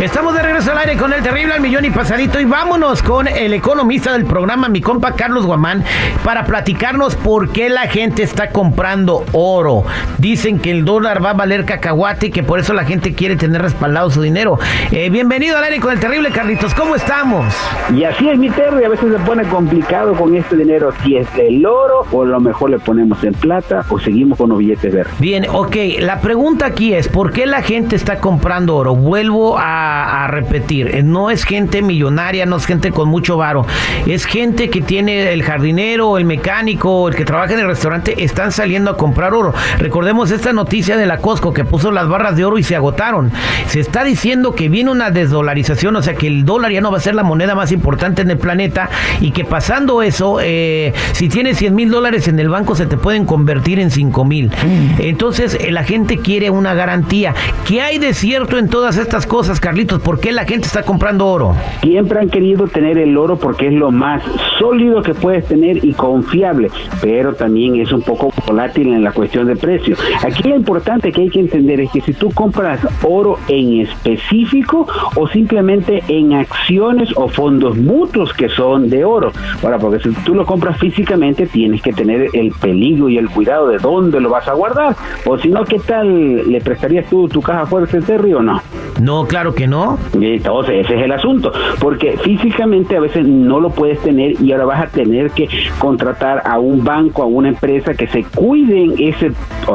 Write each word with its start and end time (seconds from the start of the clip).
Estamos 0.00 0.32
de 0.32 0.42
regreso 0.42 0.70
al 0.70 0.78
aire 0.78 0.96
con 0.96 1.12
el 1.12 1.24
terrible 1.24 1.54
al 1.54 1.60
millón 1.60 1.84
y 1.84 1.90
pasadito 1.90 2.38
y 2.38 2.44
vámonos 2.44 3.02
con 3.02 3.26
el 3.26 3.52
economista 3.52 4.12
del 4.12 4.26
programa, 4.26 4.68
mi 4.68 4.80
compa 4.80 5.16
Carlos 5.16 5.44
Guamán, 5.44 5.82
para 6.22 6.44
platicarnos 6.44 7.16
por 7.16 7.50
qué 7.50 7.68
la 7.68 7.88
gente 7.88 8.22
está 8.22 8.50
comprando 8.50 9.24
oro. 9.32 9.82
Dicen 10.18 10.60
que 10.60 10.70
el 10.70 10.84
dólar 10.84 11.24
va 11.24 11.30
a 11.30 11.32
valer 11.32 11.64
cacahuate 11.64 12.26
y 12.26 12.30
que 12.30 12.44
por 12.44 12.60
eso 12.60 12.74
la 12.74 12.84
gente 12.84 13.12
quiere 13.12 13.34
tener 13.34 13.60
respaldado 13.60 14.08
su 14.08 14.22
dinero. 14.22 14.60
Eh, 14.92 15.10
bienvenido 15.10 15.58
al 15.58 15.64
aire 15.64 15.80
con 15.80 15.90
el 15.90 15.98
terrible 15.98 16.30
Carlitos, 16.30 16.74
¿cómo 16.74 16.94
estamos? 16.94 17.52
Y 17.92 18.04
así 18.04 18.28
es 18.28 18.38
mi 18.38 18.50
terry, 18.50 18.84
a 18.84 18.90
veces 18.90 19.12
se 19.12 19.18
pone 19.24 19.42
complicado 19.48 20.14
con 20.14 20.32
este 20.36 20.56
dinero, 20.56 20.92
si 21.02 21.16
es 21.16 21.26
el 21.36 21.66
oro 21.66 22.06
o 22.12 22.22
a 22.22 22.26
lo 22.26 22.38
mejor 22.38 22.70
le 22.70 22.78
ponemos 22.78 23.24
en 23.24 23.34
plata 23.34 23.84
o 23.88 23.98
seguimos 23.98 24.38
con 24.38 24.50
los 24.50 24.58
billetes 24.58 24.94
verdes. 24.94 25.18
Bien, 25.18 25.44
ok, 25.52 25.74
la 25.98 26.20
pregunta 26.20 26.66
aquí 26.66 26.94
es, 26.94 27.08
¿por 27.08 27.32
qué 27.32 27.46
la 27.46 27.62
gente 27.62 27.96
está 27.96 28.20
comprando 28.20 28.76
oro? 28.76 28.94
Vuelvo 28.94 29.58
a 29.58 29.87
a, 29.88 30.26
repetir, 30.28 30.94
eh, 30.94 31.02
no 31.02 31.30
es 31.30 31.44
gente 31.44 31.82
millonaria, 31.82 32.46
no 32.46 32.56
es 32.56 32.66
gente 32.66 32.90
con 32.90 33.08
mucho 33.08 33.36
varo, 33.36 33.66
es 34.06 34.24
gente 34.24 34.70
que 34.70 34.80
tiene 34.80 35.32
el 35.32 35.42
jardinero, 35.42 36.18
el 36.18 36.24
mecánico, 36.24 37.08
el 37.08 37.14
que 37.14 37.24
trabaja 37.24 37.54
en 37.54 37.60
el 37.60 37.66
restaurante, 37.66 38.22
están 38.22 38.52
saliendo 38.52 38.90
a 38.90 38.96
comprar 38.96 39.34
oro. 39.34 39.54
Recordemos 39.78 40.30
esta 40.30 40.52
noticia 40.52 40.96
de 40.96 41.06
la 41.06 41.18
Costco 41.18 41.52
que 41.52 41.64
puso 41.64 41.90
las 41.90 42.08
barras 42.08 42.36
de 42.36 42.44
oro 42.44 42.58
y 42.58 42.62
se 42.62 42.76
agotaron. 42.76 43.32
Se 43.66 43.80
está 43.80 44.04
diciendo 44.04 44.54
que 44.54 44.68
viene 44.68 44.90
una 44.90 45.10
desdolarización, 45.10 45.96
o 45.96 46.02
sea 46.02 46.14
que 46.14 46.26
el 46.26 46.44
dólar 46.44 46.72
ya 46.72 46.80
no 46.80 46.90
va 46.90 46.98
a 46.98 47.00
ser 47.00 47.14
la 47.14 47.22
moneda 47.22 47.54
más 47.54 47.72
importante 47.72 48.22
en 48.22 48.30
el 48.30 48.38
planeta 48.38 48.90
y 49.20 49.30
que 49.30 49.44
pasando 49.44 50.02
eso, 50.02 50.38
eh, 50.42 50.92
si 51.12 51.28
tienes 51.28 51.58
100 51.58 51.74
mil 51.74 51.90
dólares 51.90 52.28
en 52.28 52.38
el 52.38 52.48
banco 52.48 52.74
se 52.74 52.86
te 52.86 52.96
pueden 52.96 53.24
convertir 53.24 53.78
en 53.78 53.90
5 53.90 54.24
mil. 54.24 54.48
Mm. 54.48 55.00
Entonces 55.00 55.56
eh, 55.60 55.70
la 55.70 55.84
gente 55.84 56.18
quiere 56.18 56.50
una 56.50 56.74
garantía. 56.74 57.34
¿Qué 57.66 57.80
hay 57.82 57.98
de 57.98 58.14
cierto 58.14 58.58
en 58.58 58.68
todas 58.68 58.96
estas 58.96 59.26
cosas, 59.26 59.60
Carlos? 59.60 59.77
¿Por 59.86 60.18
qué 60.18 60.32
la 60.32 60.44
gente 60.44 60.66
está 60.66 60.82
comprando 60.82 61.26
oro? 61.26 61.54
Siempre 61.82 62.18
han 62.18 62.30
querido 62.30 62.66
tener 62.66 62.98
el 62.98 63.16
oro 63.16 63.38
porque 63.38 63.68
es 63.68 63.72
lo 63.72 63.90
más 63.90 64.22
sólido 64.58 65.02
que 65.02 65.14
puedes 65.14 65.46
tener 65.46 65.84
y 65.84 65.92
confiable, 65.92 66.70
pero 67.00 67.34
también 67.34 67.76
es 67.76 67.92
un 67.92 68.02
poco 68.02 68.32
volátil 68.46 68.92
en 68.92 69.04
la 69.04 69.12
cuestión 69.12 69.46
de 69.46 69.54
precio. 69.54 69.96
Aquí 70.24 70.48
lo 70.48 70.56
importante 70.56 71.12
que 71.12 71.22
hay 71.22 71.28
que 71.28 71.40
entender 71.40 71.80
es 71.80 71.90
que 71.92 72.00
si 72.00 72.12
tú 72.12 72.30
compras 72.32 72.80
oro 73.02 73.38
en 73.48 73.82
específico 73.82 74.86
o 75.14 75.28
simplemente 75.28 76.02
en 76.08 76.32
acciones 76.32 77.10
o 77.16 77.28
fondos 77.28 77.76
mutuos 77.76 78.32
que 78.32 78.48
son 78.48 78.90
de 78.90 79.04
oro. 79.04 79.32
Ahora, 79.62 79.78
porque 79.78 80.00
si 80.00 80.10
tú 80.24 80.34
lo 80.34 80.44
compras 80.44 80.78
físicamente 80.78 81.46
tienes 81.46 81.82
que 81.82 81.92
tener 81.92 82.30
el 82.32 82.52
peligro 82.52 83.08
y 83.08 83.18
el 83.18 83.28
cuidado 83.30 83.68
de 83.68 83.78
dónde 83.78 84.20
lo 84.20 84.30
vas 84.30 84.48
a 84.48 84.54
guardar. 84.54 84.96
O 85.24 85.38
si 85.38 85.48
no, 85.48 85.64
¿qué 85.64 85.78
tal 85.78 86.50
le 86.50 86.60
prestarías 86.60 87.08
tú 87.08 87.28
tu 87.28 87.40
caja 87.40 87.66
fuerte 87.66 88.00
Terry 88.00 88.32
o 88.34 88.42
no? 88.42 88.60
No, 89.00 89.26
claro 89.26 89.54
que 89.54 89.66
no. 89.66 89.98
Entonces, 90.14 90.84
ese 90.84 90.96
es 90.96 91.02
el 91.02 91.12
asunto, 91.12 91.52
porque 91.80 92.16
físicamente 92.18 92.96
a 92.96 93.00
veces 93.00 93.26
no 93.26 93.60
lo 93.60 93.70
puedes 93.70 94.00
tener 94.00 94.40
y 94.40 94.52
ahora 94.52 94.64
vas 94.64 94.82
a 94.82 94.86
tener 94.88 95.30
que 95.30 95.48
contratar 95.78 96.42
a 96.44 96.58
un 96.58 96.84
banco, 96.84 97.22
a 97.22 97.26
una 97.26 97.48
empresa 97.48 97.94
que 97.94 98.06
se 98.08 98.24
cuiden 98.24 98.94
ese, 98.98 99.32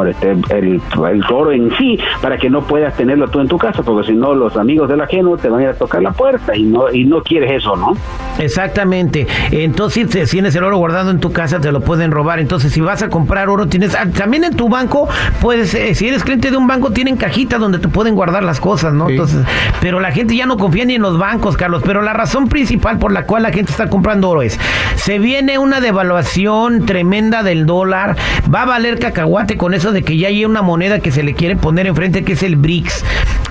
este, 0.09 0.31
el, 0.31 0.81
el 1.09 1.23
oro 1.31 1.51
en 1.51 1.71
sí, 1.77 1.99
para 2.21 2.37
que 2.37 2.49
no 2.49 2.61
puedas 2.61 2.95
tenerlo 2.95 3.27
tú 3.29 3.39
en 3.39 3.47
tu 3.47 3.57
casa, 3.57 3.83
porque 3.83 4.07
si 4.07 4.13
no, 4.13 4.33
los 4.33 4.57
amigos 4.57 4.89
del 4.89 5.01
ajeno 5.01 5.37
te 5.37 5.49
van 5.49 5.61
a 5.61 5.63
ir 5.63 5.69
a 5.69 5.73
tocar 5.73 6.01
la 6.01 6.11
puerta 6.11 6.55
y 6.55 6.63
no, 6.63 6.91
y 6.91 7.05
no 7.05 7.21
quieres 7.23 7.51
eso, 7.51 7.75
¿no? 7.75 7.95
Exactamente. 8.39 9.27
Entonces, 9.51 10.09
si 10.11 10.25
tienes 10.27 10.55
el 10.55 10.63
oro 10.63 10.77
guardado 10.77 11.11
en 11.11 11.19
tu 11.19 11.31
casa, 11.31 11.59
te 11.59 11.71
lo 11.71 11.81
pueden 11.81 12.11
robar. 12.11 12.39
Entonces, 12.39 12.73
si 12.73 12.81
vas 12.81 13.03
a 13.03 13.09
comprar 13.09 13.49
oro, 13.49 13.67
tienes 13.67 13.95
ah, 13.95 14.07
también 14.15 14.43
en 14.43 14.55
tu 14.55 14.69
banco, 14.69 15.07
puedes, 15.41 15.73
eh, 15.73 15.95
si 15.95 16.07
eres 16.07 16.23
cliente 16.23 16.51
de 16.51 16.57
un 16.57 16.67
banco, 16.67 16.91
tienen 16.91 17.15
cajitas 17.15 17.59
donde 17.59 17.79
te 17.79 17.87
pueden 17.87 18.15
guardar 18.15 18.43
las 18.43 18.59
cosas, 18.59 18.93
¿no? 18.93 19.07
Entonces, 19.13 19.45
pero 19.81 19.99
la 19.99 20.11
gente 20.11 20.35
ya 20.35 20.45
no 20.45 20.57
confía 20.57 20.85
ni 20.85 20.95
en 20.95 21.01
los 21.01 21.17
bancos, 21.17 21.57
Carlos. 21.57 21.81
Pero 21.85 22.01
la 22.01 22.13
razón 22.13 22.47
principal 22.47 22.97
por 22.99 23.11
la 23.11 23.25
cual 23.25 23.43
la 23.43 23.51
gente 23.51 23.71
está 23.71 23.89
comprando 23.89 24.29
oro 24.29 24.41
es, 24.41 24.59
se 24.95 25.19
viene 25.19 25.57
una 25.57 25.81
devaluación 25.81 26.85
tremenda 26.85 27.43
del 27.43 27.65
dólar, 27.65 28.15
va 28.53 28.63
a 28.63 28.65
valer 28.65 28.99
cacahuate 28.99 29.57
con 29.57 29.73
eso 29.73 29.91
de 29.91 30.03
que 30.03 30.17
ya 30.17 30.27
hay 30.27 30.45
una 30.45 30.61
moneda 30.61 30.99
que 30.99 31.11
se 31.11 31.23
le 31.23 31.33
quiere 31.33 31.55
poner 31.55 31.87
enfrente, 31.87 32.23
que 32.23 32.33
es 32.33 32.43
el 32.43 32.55
BRICS. 32.55 33.03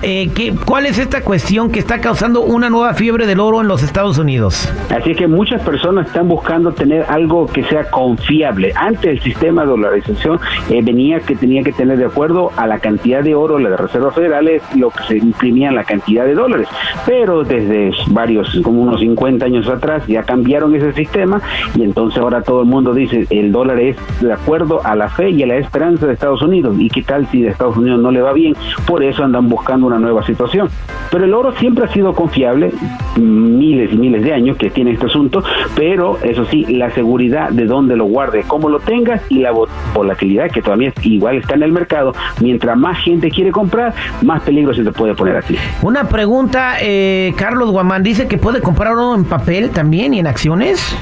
Eh, 0.05 0.31
¿qué, 0.35 0.53
¿Cuál 0.65 0.85
es 0.85 0.99
esta 0.99 1.21
cuestión 1.21 1.71
que 1.71 1.79
está 1.79 2.01
causando 2.01 2.41
una 2.41 2.69
nueva 2.69 2.93
fiebre 2.93 3.25
del 3.25 3.39
oro 3.39 3.61
en 3.61 3.69
los 3.69 3.83
Estados 3.83 4.17
Unidos? 4.17 4.69
Así 4.89 5.15
que 5.15 5.27
muchas 5.27 5.61
personas 5.61 6.07
están 6.07 6.27
buscando 6.27 6.73
tener 6.73 7.05
algo 7.07 7.47
que 7.47 7.63
sea 7.63 7.89
confiable. 7.89 8.73
Antes 8.75 9.11
el 9.11 9.21
sistema 9.21 9.61
de 9.61 9.69
dolarización 9.69 10.41
eh, 10.69 10.81
venía 10.83 11.21
que 11.21 11.37
tenía 11.37 11.63
que 11.63 11.71
tener 11.71 11.97
de 11.97 12.05
acuerdo 12.05 12.51
a 12.57 12.67
la 12.67 12.79
cantidad 12.79 13.23
de 13.23 13.33
oro, 13.33 13.57
la 13.59 13.69
de 13.69 13.77
reservas 13.77 14.13
federales, 14.13 14.61
lo 14.75 14.89
que 14.89 15.03
se 15.03 15.17
imprimía 15.19 15.52
la 15.53 15.83
cantidad 15.83 16.25
de 16.25 16.33
dólares. 16.33 16.67
Pero 17.05 17.43
desde 17.43 17.91
varios, 18.07 18.59
como 18.63 18.81
unos 18.81 18.99
50 18.99 19.45
años 19.45 19.67
atrás, 19.67 20.05
ya 20.07 20.23
cambiaron 20.23 20.75
ese 20.75 20.93
sistema 20.93 21.41
y 21.75 21.83
entonces 21.83 22.19
ahora 22.19 22.41
todo 22.41 22.61
el 22.61 22.67
mundo 22.67 22.93
dice 22.93 23.27
el 23.29 23.51
dólar 23.51 23.79
es 23.79 23.97
de 24.21 24.33
acuerdo 24.33 24.85
a 24.85 24.95
la 24.95 25.09
fe 25.09 25.29
y 25.29 25.43
a 25.43 25.47
la 25.47 25.57
esperanza 25.57 26.07
de 26.07 26.13
Estados 26.13 26.41
Unidos. 26.41 26.75
¿Y 26.79 26.89
qué 26.89 27.01
tal 27.01 27.27
si 27.27 27.41
de 27.41 27.49
Estados 27.49 27.77
Unidos 27.77 27.99
no 28.01 28.11
le 28.11 28.21
va 28.21 28.33
bien? 28.33 28.55
Por 28.85 29.03
eso 29.03 29.23
andan 29.23 29.49
buscando 29.49 29.87
una 29.87 29.99
nueva 29.99 30.25
situación. 30.25 30.69
Pero 31.11 31.25
el 31.25 31.33
oro 31.33 31.53
siempre 31.53 31.85
ha 31.85 31.87
sido 31.89 32.13
confiable, 32.13 32.71
miles 33.17 33.93
y 33.93 33.97
miles 33.97 34.23
de 34.23 34.33
años 34.33 34.57
que 34.57 34.69
tiene 34.69 34.91
este 34.91 35.05
asunto, 35.05 35.43
pero 35.75 36.17
eso 36.23 36.45
sí, 36.45 36.65
la 36.65 36.89
seguridad 36.91 37.49
de 37.49 37.65
dónde 37.65 37.95
lo 37.95 38.05
guarde, 38.05 38.43
cómo 38.47 38.69
lo 38.69 38.79
tengas 38.79 39.21
y 39.29 39.39
la 39.39 39.51
volatilidad 39.93 40.49
que 40.49 40.61
todavía 40.61 40.91
igual 41.03 41.37
está 41.37 41.53
en 41.53 41.63
el 41.63 41.71
mercado, 41.71 42.13
mientras 42.41 42.75
más 42.77 42.97
gente 43.03 43.29
quiere 43.29 43.51
comprar, 43.51 43.93
más 44.23 44.41
peligro 44.41 44.73
se 44.73 44.83
te 44.83 44.91
puede 44.91 45.13
poner 45.13 45.35
Una 45.81 46.07
pregunta, 46.07 46.75
eh, 46.81 47.33
Carlos 47.37 47.71
Guamán, 47.71 48.03
dice 48.03 48.27
que 48.27 48.37
puede 48.37 48.61
comprar 48.61 48.93
oro 48.93 49.15
en 49.15 49.25
papel 49.25 49.71
también 49.71 50.13
y 50.13 50.19
en 50.19 50.27
acciones. 50.27 50.95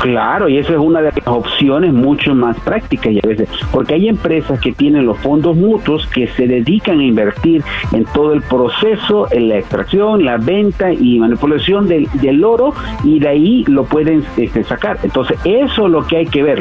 Claro, 0.00 0.48
y 0.48 0.58
eso 0.58 0.72
es 0.72 0.78
una 0.78 1.00
de 1.00 1.10
las 1.10 1.26
opciones 1.26 1.92
mucho 1.92 2.34
más 2.34 2.58
prácticas 2.60 3.12
y 3.12 3.18
a 3.18 3.26
veces, 3.26 3.48
porque 3.72 3.94
hay 3.94 4.08
empresas 4.08 4.60
que 4.60 4.72
tienen 4.72 5.06
los 5.06 5.18
fondos 5.18 5.56
mutuos 5.56 6.06
que 6.06 6.28
se 6.28 6.46
dedican 6.46 7.00
a 7.00 7.04
invertir 7.04 7.62
en 7.92 8.04
todo 8.04 8.32
el 8.32 8.42
proceso, 8.42 9.26
en 9.32 9.48
la 9.48 9.58
extracción, 9.58 10.24
la 10.24 10.36
venta 10.36 10.92
y 10.92 11.18
manipulación 11.18 11.88
del, 11.88 12.08
del 12.14 12.44
oro 12.44 12.74
y 13.04 13.18
de 13.18 13.28
ahí 13.28 13.64
lo 13.66 13.84
pueden 13.84 14.24
este, 14.36 14.64
sacar. 14.64 14.98
Entonces, 15.02 15.38
eso 15.44 15.86
es 15.86 15.92
lo 15.92 16.06
que 16.06 16.18
hay 16.18 16.26
que 16.26 16.42
ver. 16.42 16.56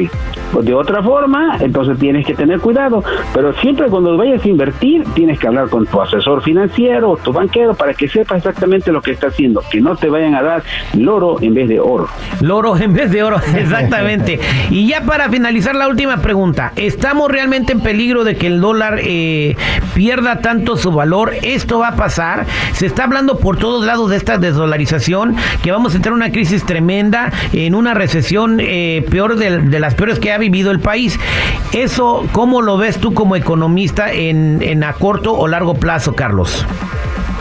De 0.62 0.74
otra 0.74 1.04
forma, 1.04 1.58
entonces 1.60 1.98
tienes 2.00 2.26
que 2.26 2.34
tener 2.34 2.60
cuidado, 2.60 3.04
pero 3.34 3.54
siempre 3.56 3.88
cuando 3.88 4.16
vayas 4.18 4.44
a 4.44 4.48
invertir, 4.48 5.04
tienes 5.14 5.40
que 5.40 5.48
hablar 5.48 5.70
con 5.70 5.86
tu 5.86 6.02
asesor 6.02 6.42
financiero 6.42 7.18
tu 7.24 7.32
banquero 7.34 7.74
para 7.74 7.94
que 7.94 8.08
sepa 8.08 8.38
exactamente 8.38 8.92
lo 8.92 9.02
que 9.02 9.12
está 9.12 9.28
haciendo, 9.28 9.62
que 9.70 9.82
no 9.82 9.96
te 9.96 10.10
vayan 10.10 10.36
a 10.36 10.42
dar 10.42 10.64
loro 10.94 11.38
en 11.42 11.54
vez 11.54 11.68
de 11.70 11.80
oro. 11.80 12.08
Loro 12.42 12.78
en 12.78 12.94
vez 12.94 13.12
de 13.12 13.24
oro, 13.24 13.38
exactamente. 13.56 14.40
y 14.70 14.88
ya 14.88 15.02
para 15.02 15.30
finalizar 15.30 15.76
la 15.76 15.88
última 15.88 16.18
pregunta, 16.18 16.72
¿estamos 16.76 17.32
realmente 17.32 17.74
en 17.74 17.82
peligro 17.82 18.24
de 18.24 18.36
que 18.36 18.48
el 18.48 18.62
dólar 18.62 19.00
eh, 19.02 19.56
pierda 19.94 20.40
tanto 20.40 20.78
su 20.78 20.92
valor? 20.92 21.34
¿Esto 21.42 21.80
va 21.80 21.90
a 21.90 21.96
pasar? 21.96 22.46
Se 22.74 22.86
está 22.86 23.04
hablando 23.04 23.38
por 23.40 23.58
todos 23.58 23.86
lados 23.86 24.10
de 24.10 24.18
esta 24.18 24.38
desdolarización, 24.38 25.36
que 25.64 25.72
vamos 25.72 25.94
a 25.94 25.98
entrar 25.98 26.14
en 26.14 26.18
una 26.18 26.32
crisis 26.32 26.66
tremenda, 26.66 27.32
en 27.54 27.76
una 27.76 27.94
recesión 27.94 28.60
eh, 28.60 29.06
peor 29.10 29.36
de, 29.36 29.60
de, 29.60 29.80
las 29.80 29.96
peores 29.96 30.20
que 30.20 30.32
ha 30.32 30.38
vivido 30.50 30.72
el 30.72 30.80
país. 30.80 31.20
Eso, 31.74 32.26
¿cómo 32.32 32.62
lo 32.62 32.78
ves 32.78 33.00
tú 33.00 33.14
como 33.14 33.36
economista 33.36 34.12
en, 34.12 34.62
en 34.62 34.84
a 34.84 34.94
corto 34.94 35.34
o 35.34 35.48
largo 35.48 35.74
plazo, 35.74 36.16
Carlos? 36.16 36.66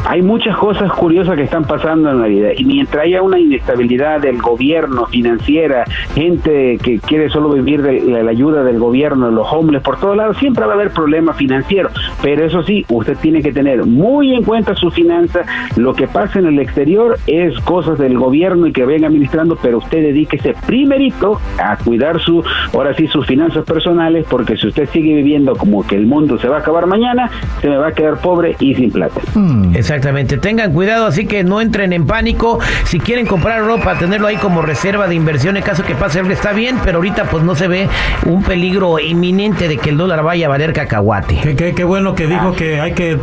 Hay 0.04 0.22
muchas 0.22 0.56
cosas 0.56 0.92
curiosas 0.92 1.36
que 1.36 1.44
están 1.44 1.64
pasando 1.64 2.10
en 2.10 2.20
la 2.20 2.26
vida 2.26 2.48
y 2.56 2.64
mientras 2.64 3.04
haya 3.04 3.22
una 3.22 3.38
inestabilidad 3.38 4.20
del 4.20 4.40
gobierno 4.40 5.06
financiera, 5.06 5.84
gente 6.14 6.78
que 6.82 6.98
quiere 6.98 7.30
solo 7.30 7.50
vivir 7.50 7.82
de 7.82 8.00
la, 8.00 8.30
ayuda 8.30 8.64
del 8.64 8.78
gobierno, 8.78 9.30
los 9.30 9.50
hombres 9.52 9.82
por 9.82 9.98
todos 9.98 10.16
lados, 10.16 10.36
siempre 10.38 10.64
va 10.64 10.72
a 10.72 10.74
haber 10.74 10.90
problemas 10.90 11.36
financieros. 11.36 11.92
pero 12.22 12.44
eso 12.44 12.62
sí, 12.62 12.84
usted 12.88 13.16
tiene 13.18 13.42
que 13.42 13.52
tener 13.52 13.84
muy 13.86 14.34
en 14.34 14.42
cuenta 14.42 14.74
su 14.74 14.90
finanza. 14.90 15.42
Lo 15.76 15.94
que 15.94 16.06
pasa 16.06 16.38
en 16.38 16.46
el 16.46 16.58
exterior 16.58 17.18
es 17.26 17.58
cosas 17.60 17.98
del 17.98 18.18
gobierno 18.18 18.66
y 18.66 18.72
que 18.72 18.84
venga 18.84 19.06
administrando, 19.06 19.56
pero 19.56 19.78
usted 19.78 20.02
dedíquese 20.02 20.54
primerito 20.66 21.40
a 21.62 21.76
cuidar 21.76 22.20
su, 22.20 22.42
ahora 22.72 22.94
sí, 22.94 23.06
sus 23.06 23.26
finanzas 23.26 23.64
personales, 23.64 24.26
porque 24.28 24.56
si 24.56 24.66
usted 24.68 24.88
sigue 24.90 25.14
viviendo 25.14 25.54
como 25.56 25.86
que 25.86 25.96
el 25.96 26.06
mundo 26.06 26.38
se 26.38 26.48
va 26.48 26.56
a 26.56 26.60
acabar 26.60 26.86
mañana, 26.86 27.30
se 27.60 27.68
me 27.68 27.76
va 27.76 27.88
a 27.88 27.92
quedar 27.92 28.20
pobre 28.20 28.56
y 28.58 28.74
sin 28.74 28.90
plata. 28.90 29.20
Mm. 29.34 29.74
Exactamente, 29.94 30.38
tengan 30.38 30.72
cuidado, 30.72 31.06
así 31.06 31.24
que 31.24 31.44
no 31.44 31.60
entren 31.60 31.92
en 31.92 32.04
pánico. 32.04 32.58
Si 32.84 32.98
quieren 32.98 33.26
comprar 33.26 33.64
ropa, 33.64 33.96
tenerlo 33.96 34.26
ahí 34.26 34.36
como 34.36 34.60
reserva 34.60 35.06
de 35.06 35.14
inversión 35.14 35.56
en 35.56 35.62
caso 35.62 35.84
que 35.84 35.94
pase 35.94 36.18
algo, 36.18 36.32
está 36.32 36.52
bien, 36.52 36.78
pero 36.84 36.96
ahorita 36.96 37.24
pues 37.24 37.44
no 37.44 37.54
se 37.54 37.68
ve 37.68 37.88
un 38.26 38.42
peligro 38.42 38.98
inminente 38.98 39.68
de 39.68 39.78
que 39.78 39.90
el 39.90 39.96
dólar 39.96 40.24
vaya 40.24 40.46
a 40.46 40.48
valer 40.48 40.72
cacahuate. 40.72 41.54
Qué, 41.56 41.74
qué, 41.74 41.84
bueno 41.84 42.16
que 42.16 42.26
dijo 42.26 42.54
que 42.54 42.80
hay 42.80 42.92
que 42.92 43.18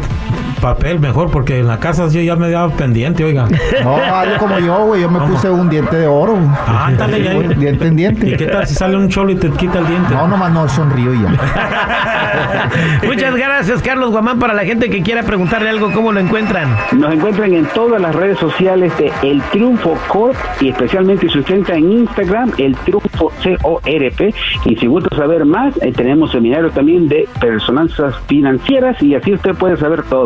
papel 0.62 1.00
mejor, 1.00 1.32
porque 1.32 1.60
en 1.60 1.68
la 1.68 1.80
casa 1.80 2.08
yo 2.10 2.22
ya 2.22 2.36
me 2.36 2.50
daba 2.50 2.72
pendiente, 2.74 3.24
oiga. 3.24 3.48
No, 3.84 3.96
algo 3.96 4.38
como 4.38 4.60
yo, 4.60 4.86
güey. 4.86 5.02
Yo 5.02 5.10
me 5.10 5.20
puse 5.22 5.50
un 5.50 5.70
diente 5.70 5.96
de 5.96 6.08
oro. 6.08 6.38
Ah, 6.68 6.88
ándale, 6.88 7.24
ya. 7.24 7.34
Diente 7.34 7.88
en 7.88 7.96
diente. 7.96 8.30
¿Y 8.30 8.36
qué 8.36 8.46
tal 8.46 8.68
si 8.68 8.76
sale 8.76 8.96
un 8.96 9.10
cholo 9.10 9.32
y 9.32 9.36
te 9.36 9.50
quita 9.50 9.80
el 9.80 9.88
diente? 9.88 10.14
No, 10.14 10.28
nomás 10.28 10.52
no 10.52 10.70
sonrío 10.70 11.14
y 11.14 11.22
ya. 11.24 11.30
Muchas 13.08 13.36
gracias, 13.36 13.82
Carlos 13.82 14.12
Guamán. 14.12 14.40
Para 14.40 14.54
la 14.54 14.64
gente 14.64 14.90
que 14.90 15.02
quiera 15.02 15.24
preguntarle 15.24 15.70
algo, 15.70 15.92
¿cómo 15.92 16.12
lo 16.12 16.20
encuentran? 16.20 16.76
Nos 16.92 17.14
encuentran 17.14 17.54
en 17.54 17.66
todas 17.68 18.00
las 18.02 18.14
redes 18.14 18.38
sociales 18.38 18.96
de 18.98 19.12
El 19.24 19.42
Triunfo 19.52 19.98
Corp 20.08 20.36
y 20.60 20.70
especialmente 20.70 21.28
si 21.30 21.40
usted 21.40 21.56
entra 21.56 21.76
en 21.76 21.92
Instagram, 21.92 22.52
El 22.58 22.76
Triunfo 22.78 23.32
CORP. 23.62 24.34
Y 24.66 24.76
si 24.76 24.88
gusta 24.88 25.16
saber 25.16 25.46
más, 25.46 25.76
eh, 25.82 25.92
tenemos 25.92 26.32
seminario 26.32 26.70
también 26.72 27.08
de 27.08 27.28
personanzas 27.40 28.16
financieras 28.28 29.02
y 29.02 29.16
así 29.16 29.34
usted 29.34 29.56
puede 29.56 29.78
saber 29.78 30.04
todo. 30.04 30.21